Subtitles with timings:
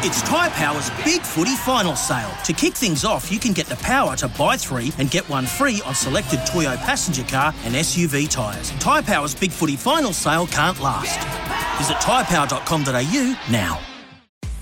[0.00, 2.30] It's Tyre Power's Big Footy Final Sale.
[2.44, 5.44] To kick things off, you can get the power to buy three and get one
[5.44, 8.70] free on selected Toyo passenger car and SUV tyres.
[8.78, 11.18] Tyre Power's Big Footy Final Sale can't last.
[11.78, 13.80] Visit tyrepower.com.au now.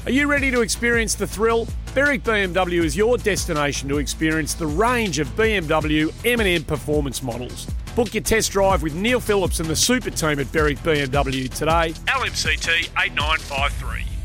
[0.06, 1.68] Are you ready to experience the thrill?
[1.92, 7.66] Berwick BMW is your destination to experience the range of BMW M&M performance models.
[7.94, 11.92] Book your test drive with Neil Phillips and the super team at Berwick BMW today.
[12.06, 14.15] LMCT 8953.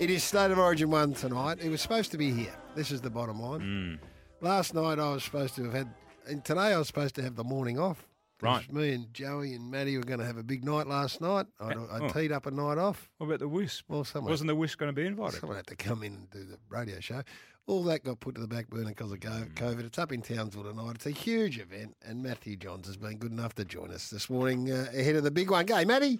[0.00, 1.58] It is State of Origin 1 tonight.
[1.62, 2.52] It was supposed to be here.
[2.74, 4.00] This is the bottom line.
[4.40, 5.94] Last night I was supposed to have had,
[6.26, 8.08] and today I was supposed to have the morning off.
[8.40, 8.72] 'Cause Right.
[8.72, 11.46] Me and Joey and Maddie were going to have a big night last night.
[11.60, 12.08] I, I Oh.
[12.08, 13.08] teed up a night off.
[13.18, 13.84] What about the Wisp?
[13.86, 15.38] Well, someone, Wasn't the Wisp going to be invited?
[15.38, 17.22] someone had to come in and do the radio show.
[17.68, 19.54] All that got put to the back burner because of co- Mm.
[19.54, 19.84] COVID.
[19.84, 20.96] It's up in Townsville tonight.
[20.96, 24.28] It's a huge event, and Matthew Johns has been good enough to join us this
[24.28, 25.64] morning uh, ahead of the big one.
[25.66, 26.18] Gay, Matty.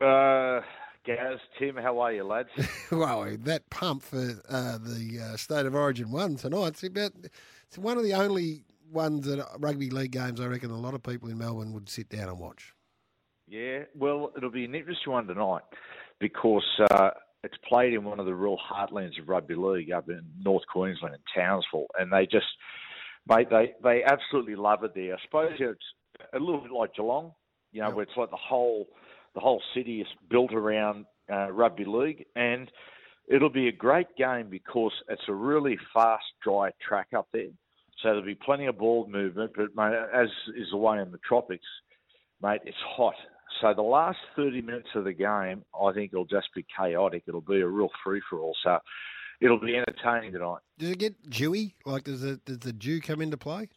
[0.00, 0.60] Uh,
[1.04, 2.48] Gaz, Tim, how are you, lads?
[2.92, 6.68] Well, that pump for uh, the uh, State of Origin one tonight.
[6.68, 7.12] It's about
[7.66, 11.02] it's one of the only ones that rugby league games I reckon a lot of
[11.02, 12.72] people in Melbourne would sit down and watch.
[13.48, 15.62] yeah, well, it'll be an interesting one tonight
[16.20, 17.10] because uh,
[17.42, 21.14] it's played in one of the real heartlands of rugby league up in North Queensland,
[21.16, 22.46] in Townsville, and they just,
[23.28, 25.14] mate, they they absolutely love it there.
[25.14, 25.80] I suppose it's
[26.34, 27.32] a little bit like Geelong,
[27.72, 27.96] you know, Yep.
[27.96, 28.86] where it's like the whole
[29.34, 32.70] the whole city is built around uh, rugby league, and
[33.28, 37.48] it'll be a great game because it's a really fast, dry track up there.
[38.02, 41.20] So there'll be plenty of ball movement, but mate, as is the way in the
[41.26, 41.66] tropics,
[42.42, 43.14] mate, it's hot.
[43.60, 47.24] So the last 30 minutes of the game, I think it'll just be chaotic.
[47.28, 48.56] It'll be a real free for all.
[48.64, 48.78] So
[49.40, 50.60] it'll be entertaining tonight.
[50.78, 51.74] Does it get dewy?
[51.86, 53.68] Like, does the does the dew come into play?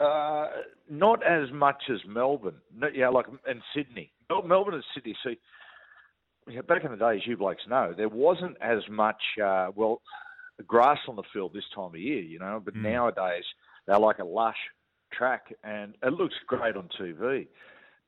[0.00, 0.48] Uh,
[0.90, 2.60] not as much as Melbourne.
[2.74, 4.12] No, yeah, like in Sydney.
[4.40, 5.16] Mel- Melbourne and Sydney.
[5.24, 5.38] See,
[6.48, 10.02] yeah, back in the day, as you blokes know, there wasn't as much uh, well
[10.66, 12.60] grass on the field this time of year, you know.
[12.64, 12.82] But Mm.
[12.82, 13.44] nowadays,
[13.86, 14.56] they're like a lush
[15.12, 17.46] track, and it looks great on TV.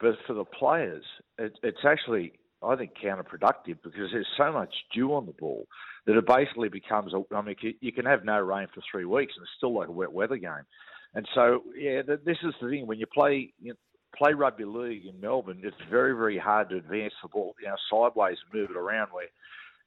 [0.00, 1.04] But for the players,
[1.38, 2.32] it, it's actually,
[2.62, 5.66] I think, counterproductive because there's so much dew on the ball
[6.06, 7.15] that it basically becomes.
[7.15, 9.72] A, I mean, you- you can have no rain for three weeks, and it's still
[9.75, 10.66] like a wet weather game.
[11.15, 12.87] And so, yeah, this is the thing.
[12.87, 13.77] When you play you know,
[14.16, 17.76] play rugby league in Melbourne, it's very, very hard to advance the ball, you know,
[17.91, 19.08] sideways and move it around.
[19.12, 19.26] Where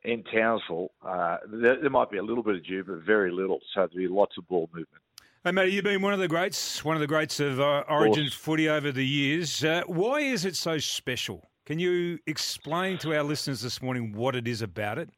[0.04, 3.60] in Townsville, uh, there, there might be a little bit of dew, but very little.
[3.74, 5.02] So there'll be lots of ball movement.
[5.44, 8.24] Hey, Matty, you've been one of the greats, one of the greats of uh, Origin
[8.24, 8.34] course.
[8.34, 9.64] footy over the years.
[9.64, 11.50] Uh, why is it so special?
[11.66, 15.10] Can you explain to our listeners this morning what it is about it?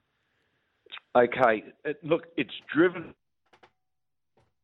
[1.16, 1.64] Okay,
[2.03, 3.14] look, it's driven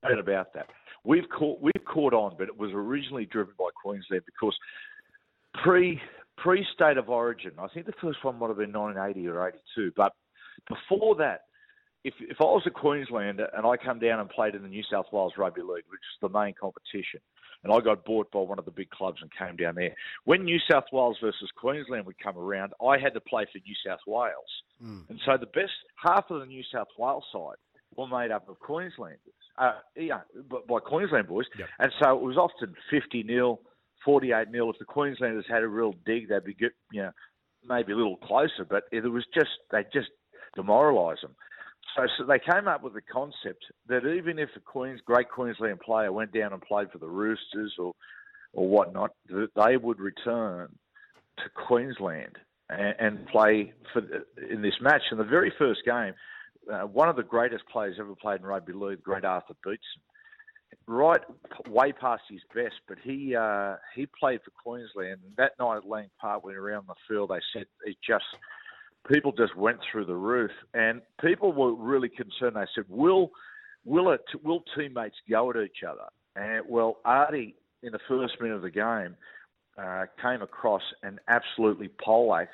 [0.04, 0.68] about that.
[1.06, 4.58] We've caught we've caught on, but it was originally driven by Queensland because
[5.64, 6.02] pre
[6.38, 9.94] pre state of origin, I think the first one might have been 1980 or 82,
[9.96, 10.14] but
[10.68, 11.42] before that,
[12.04, 14.84] if if I was a Queenslander and I come down and played in the New
[14.92, 17.20] South Wales Rugby League, which is the main competition,
[17.64, 19.96] and I got bought by one of the big clubs and came down there,
[20.26, 23.76] when New South Wales versus Queensland would come around, I had to play for New
[23.86, 24.34] South Wales,
[24.80, 25.00] hmm.
[25.10, 25.74] and so the best
[26.04, 27.58] half of the New South Wales side
[27.96, 29.20] were made up of Queenslanders,
[29.58, 30.22] uh, yeah,
[30.68, 31.70] by Queensland boys, Yep.
[31.80, 33.62] and so it was often 50 nil,
[34.04, 34.70] 48 nil.
[34.70, 37.12] If the Queenslanders had a real dig, they'd be good, you know,
[37.68, 40.10] maybe a little closer, but it was just they just
[40.56, 41.36] demoralised them.
[41.96, 45.80] So, so they came up with the concept that even if a Queens great Queensland
[45.80, 47.94] player went down and played for the Roosters or
[48.54, 50.70] or whatnot, that they would return
[51.38, 52.38] to Queensland
[52.70, 55.02] and, and play for the, in this match.
[55.12, 56.14] In the very first game,
[56.72, 60.02] uh, one of the greatest players ever played in rugby league, great Arthur Beetson,
[60.88, 61.22] right
[61.68, 65.20] way past his best, but he uh, he played for Queensland.
[65.24, 68.26] And that night at Lang Park, when around the field, they said it just
[69.12, 72.56] people just went through the roof, and people were really concerned.
[72.56, 73.32] They said, "Will
[73.84, 78.56] will it will teammates go at each other?" And well, Artie in the first minute
[78.56, 79.16] of the game
[79.78, 82.54] uh, came across and absolutely poleaxed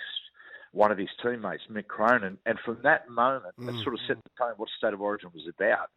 [0.72, 4.30] one of his teammates, Mick Cronin, and from that moment, it sort of set the
[4.38, 5.90] tone what State of Origin was about.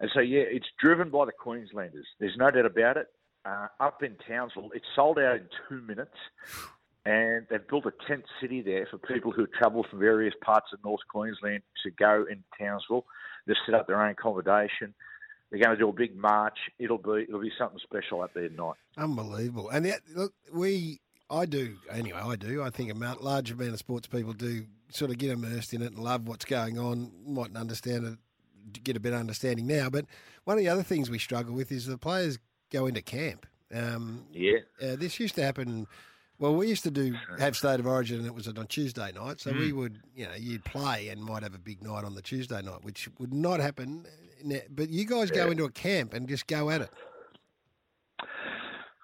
[0.00, 2.06] And so, yeah, it's driven by the Queenslanders.
[2.18, 3.08] There's no doubt about it.
[3.44, 6.16] Uh, up in Townsville, it's sold out in two minutes,
[7.04, 10.78] and they've built a tent city there for people who travel from various parts of
[10.82, 13.04] North Queensland to go in Townsville.
[13.46, 14.94] They've set up their own accommodation.
[15.50, 16.58] They're going to do a big march.
[16.78, 18.76] It'll be it'll be something special up there tonight.
[18.96, 19.68] Unbelievable.
[19.68, 21.00] And yet, look, we,
[21.30, 22.62] I do, anyway, I do.
[22.62, 25.92] I think a large amount of sports people do sort of get immersed in it
[25.92, 29.88] and love what's going on, mightn't understand it, get a better understanding now.
[29.90, 30.04] But
[30.44, 32.38] one of the other things we struggle with is the players
[32.70, 33.46] go into camp.
[33.74, 34.58] Um, Yeah.
[34.80, 35.86] uh, this used to happen
[36.38, 39.40] Well, we used to do have state of origin, and it was on Tuesday night.
[39.40, 42.22] So we would, you know, you'd play and might have a big night on the
[42.22, 44.04] Tuesday night, which would not happen.
[44.68, 46.90] But you guys go into a camp and just go at it.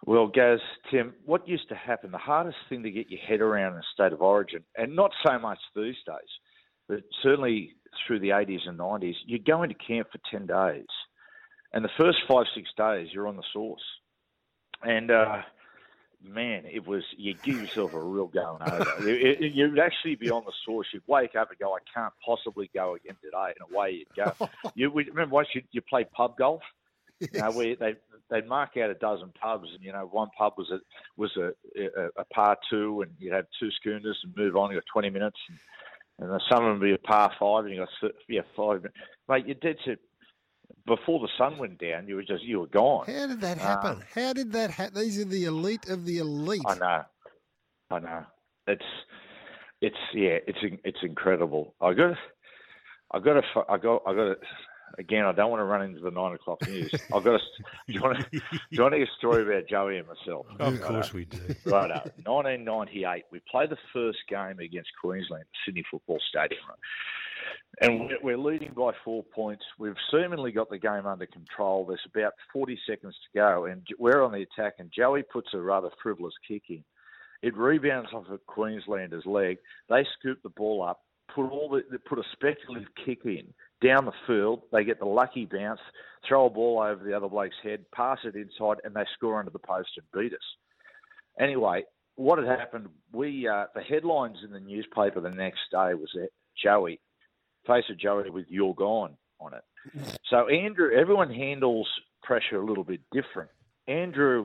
[0.07, 0.61] Well, Gaz,
[0.91, 3.83] Tim, what used to happen, the hardest thing to get your head around in a
[3.93, 6.29] state of origin, and not so much these days,
[6.89, 7.73] but certainly
[8.07, 10.87] through the 80s and 90s, you go into camp for 10 days.
[11.73, 13.79] And the first five, six days, you're on the sauce.
[14.83, 15.43] And, uh,
[16.23, 18.95] man, it was, you give yourself a real going over.
[19.09, 20.87] It- it- you'd actually be on the sauce.
[20.93, 23.53] You'd wake up and go, I can't possibly go again today.
[23.61, 24.49] And away you'd go.
[24.75, 26.63] you remember once you, you play pub golf?
[27.33, 27.95] You know, where they
[28.31, 30.79] they'd mark out a dozen pubs, and you know one pub was a
[31.17, 34.71] was a, a, a par two, and you'd have two schooners and move on.
[34.71, 35.37] You got twenty minutes,
[36.19, 38.43] and, and some of them would be a par five, and you got th- yeah
[38.57, 38.97] five minutes.
[39.29, 39.97] Mate, you did to
[40.87, 42.09] before the sun went down.
[42.09, 43.07] You were just you were gone.
[43.07, 43.91] How did that happen?
[43.91, 45.01] Um, How did that happen?
[45.01, 46.65] These are the elite of the elite.
[46.67, 47.03] I know,
[47.91, 48.25] I know.
[48.67, 48.85] It's
[49.81, 51.75] it's yeah, it's it's incredible.
[51.81, 52.17] I got
[53.13, 54.37] I got to I got I got to.
[54.99, 56.93] Again, I don't want to run into the nine o'clock news.
[57.15, 57.39] I've got to.
[57.39, 58.41] Do you want to, do
[58.71, 60.47] you want to hear a story about Joey and myself?
[60.59, 61.39] Of course we do.
[61.67, 62.05] Uh, right, uh, up.
[62.25, 63.25] 1998.
[63.31, 66.79] We played the first game against Queensland at Sydney Football Stadium, right?
[67.83, 69.65] and we're- we're leading by four points.
[69.79, 71.87] We've seemingly got the game under control.
[71.87, 74.75] There's about 40 seconds to go, and we're on the attack.
[74.79, 76.85] And Joey puts a rather frivolous kick in.
[77.43, 79.59] It rebounds off a Queenslander's leg.
[79.89, 81.01] They scoop the ball up,
[81.35, 84.63] put all the they put a speculative kick in down the field.
[84.73, 85.81] They get the lucky bounce,
[86.27, 89.51] throw a ball over the other bloke's head, pass it inside, and they score under
[89.51, 90.39] the post and beat us.
[91.39, 91.85] Anyway,
[92.17, 92.89] what had happened?
[93.13, 96.29] We uh, the headlines in the newspaper the next day was that
[96.63, 97.01] Joey,
[97.67, 99.65] face of Joey with "You're gone" on it.
[100.29, 101.89] So Andrew, everyone handles
[102.23, 103.51] pressure a little bit different.
[103.89, 104.45] Andrew,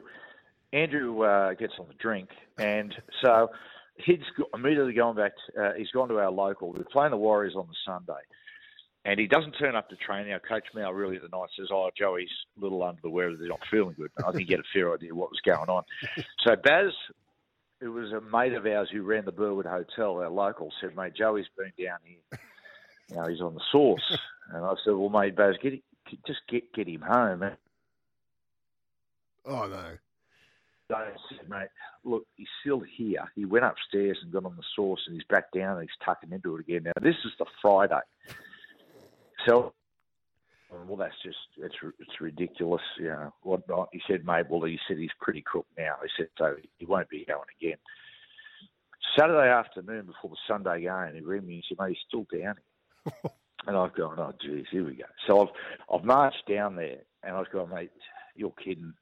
[0.72, 3.50] Andrew uh, gets on the drink, and so
[3.98, 4.20] he's
[4.54, 5.34] immediately going back.
[5.36, 6.72] To, uh, he's gone to our local.
[6.72, 8.22] We're playing the Warriors on the Sunday.
[9.06, 10.34] And he doesn't turn up to training.
[10.34, 13.36] Our coach Mal Reilly at the night says, "Oh, Joey's a little under the weather.
[13.38, 15.84] They're not feeling good." I think he had a fair idea what was going on.
[16.46, 16.92] So Baz,
[17.80, 21.14] who was a mate of ours who ran the Burwood Hotel, our local, said, "Mate,
[21.16, 22.18] Joey's been down here.
[23.08, 24.18] You know, he's on the sauce."
[24.52, 25.84] And I said, "Well, mate, Baz, get it,
[26.26, 27.58] just get get him home." man."
[29.46, 29.98] Oh no.
[30.88, 31.70] So I said, mate,
[32.04, 33.32] look, he's still here.
[33.36, 36.32] He went upstairs and got on the sauce, and he's back down and he's tucking
[36.32, 36.84] into it again.
[36.84, 38.02] Now this is the Friday,
[39.46, 39.74] so
[40.88, 43.34] well, that's just it's it's ridiculous, you know.
[43.44, 43.90] Whatnot.
[43.92, 45.96] He said, mate, well, he said he's pretty crook now.
[46.04, 47.78] He said so he won't be going again.
[49.18, 52.56] Saturday afternoon before the Sunday game, he rang me and said, mate, he's still down
[52.56, 53.32] here.
[53.68, 55.06] and I've gone, oh, geez, here we go.
[55.28, 55.50] So I've
[55.94, 57.92] I've marched down there, and I've gone, mate,
[58.36, 58.94] you're kidding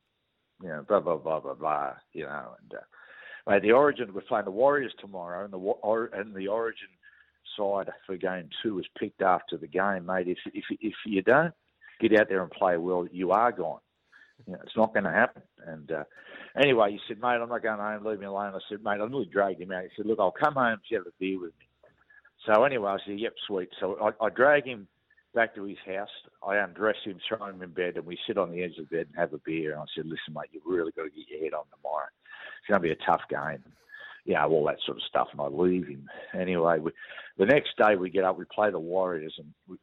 [0.63, 4.21] you know, blah blah blah blah blah, you know, and uh, mate, the Origin we're
[4.21, 6.87] playing the Warriors tomorrow, and the and the Origin
[7.57, 10.27] side for game two is picked after the game, mate.
[10.27, 11.53] If if if you don't
[11.99, 13.79] get out there and play well, you are gone.
[14.45, 15.43] You know, it's not going to happen.
[15.67, 16.03] And uh,
[16.61, 18.05] anyway, he said, mate, I'm not going home.
[18.05, 18.53] Leave me alone.
[18.55, 19.83] I said, mate, I nearly dragged him out.
[19.83, 21.65] He said, look, I'll come home if you have a beer with me.
[22.45, 23.69] So anyway, I said, yep, sweet.
[23.79, 24.87] So I, I drag him
[25.33, 26.09] back to his house.
[26.45, 28.97] I undress him, throw him in bed, and we sit on the edge of the
[28.97, 29.71] bed and have a beer.
[29.71, 32.07] And I said, listen, mate, you've really got to get your head on tomorrow.
[32.59, 33.63] It's going to be a tough game.
[34.25, 35.27] Yeah, all that sort of stuff.
[35.31, 36.09] And I leave him.
[36.33, 36.91] Anyway, we,
[37.37, 39.77] the next day we get up, we play the Warriors, and we,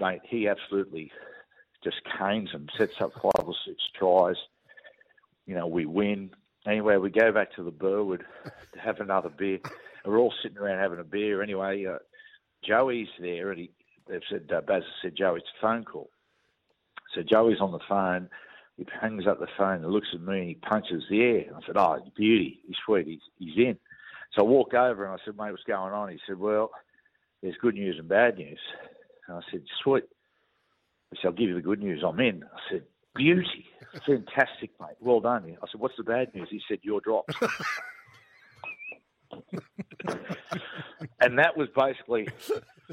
[0.00, 1.10] mate, he absolutely
[1.82, 4.36] just canes them, sets up five or six tries.
[5.46, 6.30] You know, we win.
[6.66, 8.24] Anyway, we go back to the Burwood
[8.74, 9.58] to have another beer.
[10.04, 11.42] And we're all sitting around having a beer.
[11.42, 11.98] Anyway, uh,
[12.62, 13.70] Joey's there, and he,
[14.08, 16.10] they've said, uh, Baz said, Joey, it's a phone call.
[17.14, 18.28] So Joey's on the phone.
[18.80, 21.44] He hangs up the phone and looks at me and he punches the air.
[21.48, 22.60] And I said, oh, beauty.
[22.66, 23.06] He's sweet.
[23.06, 23.76] He's, he's in.
[24.34, 26.08] So I walk over and I said, mate, what's going on?
[26.08, 26.70] He said, well,
[27.42, 28.58] there's good news and bad news.
[29.28, 30.04] And I said, sweet.
[31.10, 32.02] He said, I'll give you the good news.
[32.06, 32.42] I'm in.
[32.42, 32.84] I said,
[33.14, 33.66] beauty.
[34.06, 34.96] Fantastic, mate.
[34.98, 35.44] Well done.
[35.62, 36.48] I said, what's the bad news?
[36.50, 37.34] He said, you're dropped.
[41.20, 42.28] and that was basically,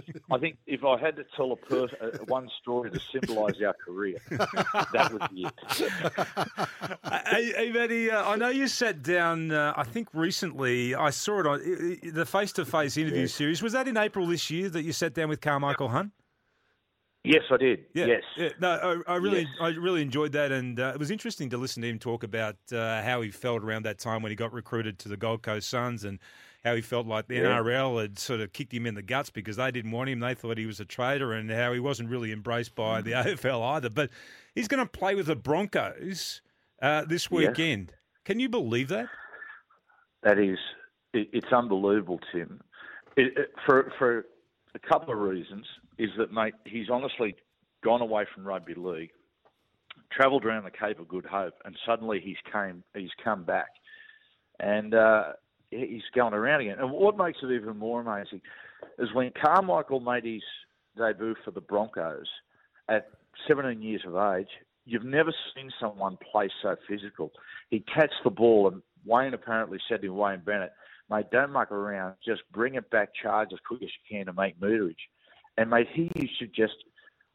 [0.32, 3.74] I think, if I had to tell a person uh, one story to symbolise our
[3.74, 5.54] career, that would be it.
[7.28, 11.48] hey, hey, uh, I know you sat down, uh, I think recently, I saw it
[11.48, 13.62] on the face to face interview series.
[13.62, 16.12] Was that in April this year that you sat down with Carmichael Hunt?
[17.28, 17.86] Yes, I did.
[17.94, 18.24] Yeah, yes.
[18.38, 18.50] yeah.
[18.60, 19.50] No, I, I really, Yes.
[19.60, 22.56] I really enjoyed that, and uh, it was interesting to listen to him talk about
[22.72, 25.70] uh, how he felt around that time when he got recruited to the Gold Coast
[25.70, 26.20] Suns, and
[26.68, 27.38] how he felt like the.
[27.38, 30.34] NRL had sort of kicked him in the guts because they didn't want him; they
[30.34, 33.30] thought he was a traitor, and how he wasn't really embraced by the Mm-hmm.
[33.48, 33.90] AFL either.
[33.90, 34.10] But
[34.56, 36.42] he's going to play with the Broncos
[36.82, 37.32] uh, this Yes.
[37.32, 37.94] weekend.
[38.26, 39.08] Can you believe that?
[40.24, 40.58] That is,
[41.14, 42.60] it, it's unbelievable, Tim.
[43.16, 44.26] It, it, for for
[44.76, 45.66] a couple of reasons,
[45.98, 47.36] is that mate, he's honestly
[47.84, 49.12] gone away from rugby league,
[50.12, 53.70] travelled around the Cape of Good Hope, and suddenly he's came he's come back,
[54.60, 55.34] and uh,
[55.70, 56.78] he's going around again.
[56.80, 58.42] And what makes it even more amazing
[59.00, 60.44] is when Carmichael made his
[60.98, 62.28] debut for the Broncos
[62.90, 63.10] at
[63.48, 64.48] 17 years of age.
[64.86, 67.32] You've never seen someone play so physical.
[67.70, 70.72] He catched the ball, and Wayne apparently said to Wayne Bennett,
[71.10, 72.16] mate, don't muck around.
[72.26, 74.96] Just bring it back, charge as quick as you can to make meterage.
[75.58, 76.76] And, mate, he used to just,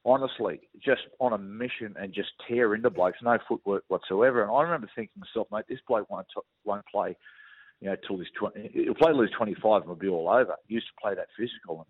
[0.05, 4.43] honestly, just on a mission and just tear into blokes, no footwork whatsoever.
[4.43, 7.17] And I remember thinking to myself, mate, this bloke won't, t- won't play,
[7.83, 10.55] you know, till he's 20, he'll play till he's 25 and will be all over.
[10.69, 11.85] He used to play that physical.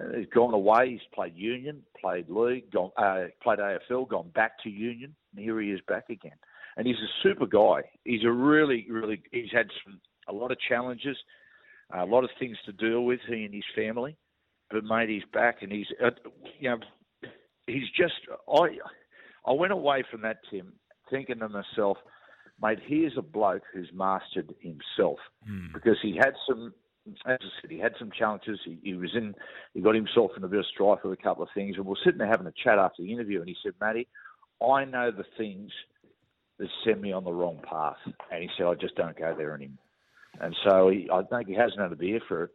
[0.00, 0.92] And uh, he's gone away.
[0.92, 5.60] He's played union, played league, gone, uh, played AFL, gone back to union, and here
[5.60, 6.36] he is back again.
[6.78, 7.82] And he's a super guy.
[8.04, 9.20] He's a really, really.
[9.30, 11.16] He's had some a lot of challenges,
[11.92, 13.20] a lot of things to deal with.
[13.28, 14.16] He and his family,
[14.70, 16.10] but mate, he's back, and he's, uh,
[16.58, 16.78] you know,
[17.66, 18.14] he's just.
[18.48, 18.78] I,
[19.44, 20.72] I went away from that Tim
[21.10, 21.98] thinking to myself,
[22.60, 25.72] mate, here's a bloke who's mastered himself Mm.
[25.72, 26.74] because he had some
[27.26, 28.60] as I said, he had some challenges.
[28.64, 29.34] He, he was in,
[29.74, 31.76] he got himself in a bit of strife with a couple of things.
[31.76, 34.06] And we are sitting there having a chat after the interview, and he said, Matty,
[34.62, 35.70] I know the things
[36.58, 37.96] that send me on the wrong path.
[38.30, 39.78] And he said, I just don't go there anymore.
[40.40, 42.50] And so he, I think he hasn't had a beer for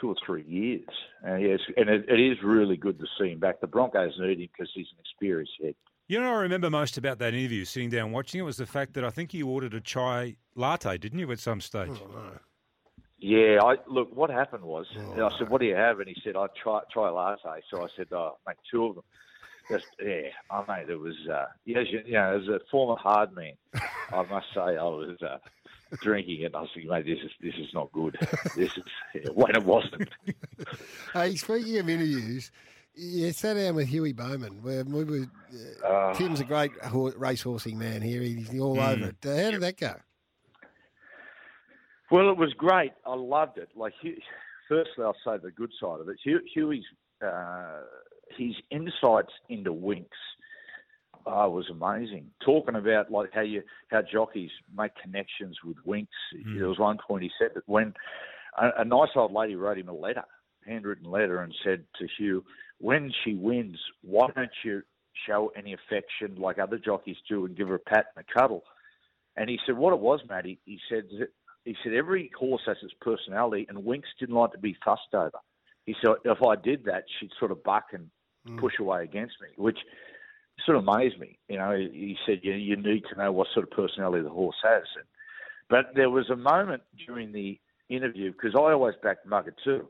[0.00, 0.88] two or three years.
[1.22, 3.60] And, yes, and it, it is really good to see him back.
[3.60, 5.74] The Broncos need him because he's an experienced head.
[6.12, 8.66] You know, what I remember most about that interview, sitting down watching it, was the
[8.66, 11.88] fact that I think you ordered a chai latte, didn't you, at some stage?
[11.88, 12.38] Oh, no.
[13.18, 14.14] Yeah, I look.
[14.14, 17.08] What happened was, I said, "What do you have?" And he said, "I try try
[17.08, 19.04] a latte." So I said, "Oh, make two of them."
[19.70, 23.54] Just yeah, I mate, it was uh, yes, you know, as a former hard man,
[24.12, 25.38] I must say I was uh,
[26.02, 26.46] drinking it.
[26.46, 28.18] And I was thinking, mate, this is this is not good.
[28.54, 30.10] This is yeah, when it wasn't.
[31.14, 32.50] Hey, speaking of interviews,
[32.94, 34.62] you sat down with Huey Bowman.
[34.62, 35.26] We were,
[35.82, 38.22] uh, Uh, Tim's a great ho- racehorsing man here.
[38.22, 39.16] He's all over it.
[39.26, 39.94] Uh, how did that go?
[42.10, 42.92] Well, it was great.
[43.06, 43.70] I loved it.
[43.74, 43.94] Like,
[44.68, 46.18] firstly, I'll say the good side of it.
[46.24, 46.84] Hu- Huey's
[47.24, 47.82] uh,
[48.36, 50.08] his insights into Winx
[51.26, 52.26] uh, was amazing.
[52.44, 56.08] Talking about like how you how jockeys make connections with Winx.
[56.58, 57.94] There was one point he said that when
[58.60, 60.24] a, a nice old lady wrote him a letter,
[60.66, 62.44] handwritten letter, and said to Hugh,
[62.82, 64.82] "When she wins, why don't you
[65.26, 68.64] show any affection like other jockeys do and give her a pat and a cuddle?"
[69.36, 71.04] And he said, "What it was, Matty," he said.
[71.64, 75.38] He said every horse has its personality, and Winx didn't like to be fussed over.
[75.86, 78.10] He said if I did that, she'd sort of buck and
[78.48, 78.58] mm.
[78.58, 79.78] push away against me, which
[80.66, 81.38] sort of amazed me.
[81.48, 84.56] You know, he said you, you need to know what sort of personality the horse
[84.64, 84.82] has.
[84.96, 85.04] And,
[85.68, 87.58] but there was a moment during the
[87.88, 89.88] interview because I always backed Mugger too.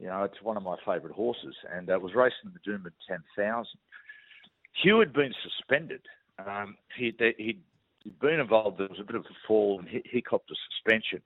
[0.00, 2.92] You know, it's one of my favourite horses, and uh, it was racing the Doomben
[3.06, 3.78] Ten Thousand.
[4.82, 6.00] Hugh had been suspended.
[6.38, 7.62] Um, he, he'd
[8.02, 8.78] he'd been involved.
[8.78, 11.20] There was a bit of a fall, and he, he copped a suspension.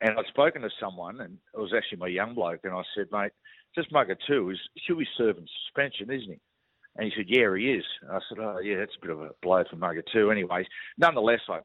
[0.00, 3.06] And I'd spoken to someone, and it was actually my young bloke, and I said,
[3.12, 3.32] mate,
[3.74, 4.50] just Mugger two.
[4.50, 6.40] is Huey's serving suspension, isn't he?
[6.96, 7.84] And he said, yeah, he is.
[8.02, 10.30] And I said, oh, yeah, that's a bit of a blow for Mugger too.
[10.30, 11.60] Anyways, nonetheless, I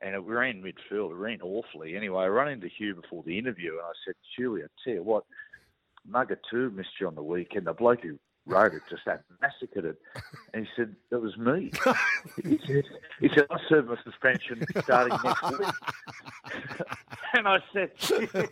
[0.00, 0.06] it.
[0.06, 1.10] And it ran midfield.
[1.10, 1.96] It ran awfully.
[1.96, 5.02] Anyway, I ran into Hugh before the interview, and I said, Huey, I tell you
[5.02, 5.24] what,
[6.06, 7.66] Mugger too missed you on the weekend.
[7.66, 9.98] The bloke who wrote it just that massacred it.
[10.54, 11.70] And he said, that was me.
[12.42, 12.84] he said,
[13.20, 15.68] he said, I serve a suspension starting next week.
[17.34, 17.90] and I said,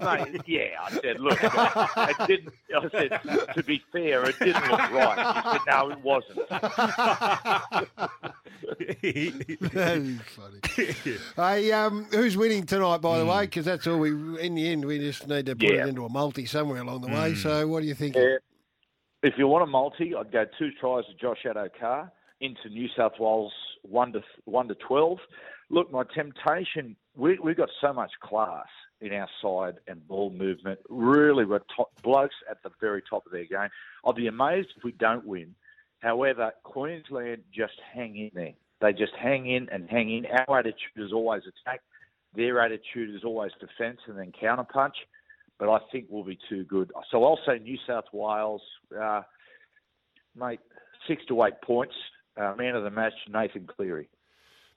[0.01, 0.77] mate, yeah.
[0.83, 2.53] I said, look, it didn't.
[2.75, 3.19] I said,
[3.55, 5.37] to be fair, it didn't look right.
[5.37, 6.41] He said, no, it wasn't.
[8.79, 11.19] that is funny.
[11.37, 13.43] hey, um, who's winning tonight, by the way?
[13.43, 14.11] Because that's all we.
[14.41, 15.85] In the end, we just need to put Yeah.
[15.85, 17.35] it into a multi somewhere along the way.
[17.35, 18.17] So, what do you think?
[18.17, 18.37] Yeah.
[19.23, 23.15] If you want a multi, I'd go two tries to Josh Addo-Carr into New South
[23.19, 23.53] Wales
[23.83, 25.19] one to one to twelve.
[25.71, 26.97] Look, my temptation.
[27.17, 28.67] We we've got so much class
[29.01, 30.79] in our side and ball movement.
[30.89, 33.69] Really, we're top, blokes at the very top of their game.
[34.05, 35.55] I'll be amazed if we don't win.
[36.01, 38.53] However, Queensland just hang in there.
[38.81, 40.27] They just hang in and hang in.
[40.49, 41.81] Our attitude is always attack.
[42.35, 44.93] Their attitude is always defence and then counterpunch
[45.59, 46.93] but I think we'll be too good.
[47.11, 48.63] So I'll say New South Wales,
[48.99, 49.23] uh,
[50.35, 50.61] mate,
[51.09, 51.95] six to eight points.
[52.37, 54.11] Uh, man of the match, Nathan Cleary.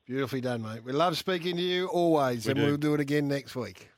[0.08, 0.82] Beautifully done, mate.
[0.84, 2.66] We love speaking to you always, We and do.
[2.66, 3.90] we'll do it again next week.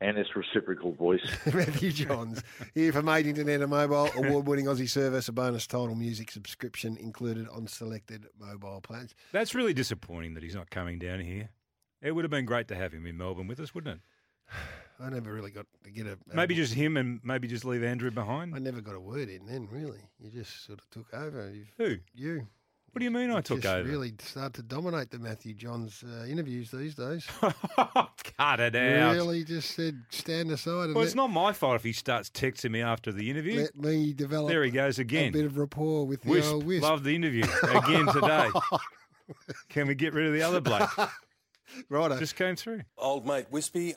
[0.00, 1.24] And it's reciprocal, voice.
[1.54, 2.42] Matthew Johns
[2.74, 7.48] here for from Maidington Air Mobile, award-winning Aussie service, a bonus title music subscription included
[7.48, 9.14] on selected mobile plans.
[9.32, 11.50] That's really disappointing that he's not coming down here.
[12.02, 14.54] It would have been great to have him in Melbourne with us, wouldn't it?
[15.00, 16.18] I never really got to get a.
[16.32, 18.54] Maybe a- just him and maybe just leave Andrew behind.
[18.54, 19.68] I never got a word in then.
[19.70, 21.50] Really, you just sort of took over.
[21.50, 21.96] You've, Who?
[22.14, 22.46] you.
[22.94, 23.88] What do you mean I You took just over?
[23.88, 27.26] Really start to dominate the Matthew Johns uh, interviews these days.
[27.40, 29.14] Cut it out.
[29.14, 32.70] really, just said stand aside and Well, it's not my fault if he starts texting
[32.70, 33.62] me after the interview.
[33.62, 34.48] let me develop.
[34.48, 35.30] There he goes again.
[35.30, 36.84] A bit of rapport with the Wisp, old Wisp.
[36.84, 38.48] love the interview again today.
[39.70, 40.88] Can we get rid of the other bloke?
[41.88, 42.20] Righto.
[42.20, 42.82] Just came through.
[42.96, 43.96] Old mate Wispy.